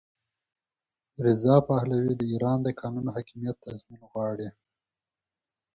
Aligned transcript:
رضا 1.25 1.55
پهلوي 1.69 2.13
د 2.17 2.21
ایران 2.31 2.57
د 2.63 2.67
قانون 2.79 3.05
حاکمیت 3.15 3.55
تضمین 3.65 4.01
غواړي. 4.11 4.49